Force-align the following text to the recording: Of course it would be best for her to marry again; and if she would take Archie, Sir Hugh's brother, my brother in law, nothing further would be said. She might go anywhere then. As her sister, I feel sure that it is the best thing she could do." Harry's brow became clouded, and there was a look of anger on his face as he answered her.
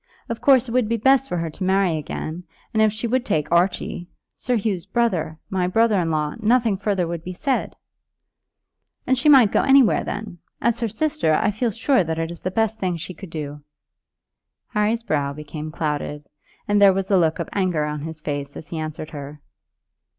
Of 0.29 0.41
course 0.41 0.67
it 0.67 0.71
would 0.71 0.89
be 0.89 0.97
best 0.97 1.29
for 1.29 1.37
her 1.37 1.51
to 1.51 1.63
marry 1.63 1.95
again; 1.95 2.43
and 2.73 2.81
if 2.81 2.91
she 2.91 3.05
would 3.05 3.23
take 3.23 3.51
Archie, 3.51 4.09
Sir 4.35 4.55
Hugh's 4.57 4.83
brother, 4.87 5.37
my 5.51 5.67
brother 5.67 5.99
in 5.99 6.09
law, 6.09 6.33
nothing 6.39 6.75
further 6.75 7.05
would 7.07 7.23
be 7.23 7.33
said. 7.33 7.75
She 9.13 9.29
might 9.29 9.51
go 9.51 9.61
anywhere 9.61 10.03
then. 10.03 10.39
As 10.59 10.79
her 10.79 10.87
sister, 10.87 11.35
I 11.35 11.51
feel 11.51 11.69
sure 11.69 12.03
that 12.03 12.17
it 12.17 12.31
is 12.31 12.41
the 12.41 12.49
best 12.49 12.79
thing 12.79 12.97
she 12.97 13.13
could 13.13 13.29
do." 13.29 13.61
Harry's 14.69 15.03
brow 15.03 15.33
became 15.33 15.69
clouded, 15.71 16.25
and 16.67 16.81
there 16.81 16.93
was 16.93 17.11
a 17.11 17.17
look 17.19 17.37
of 17.37 17.47
anger 17.53 17.85
on 17.85 18.01
his 18.01 18.21
face 18.21 18.57
as 18.57 18.69
he 18.69 18.79
answered 18.79 19.11
her. 19.11 19.39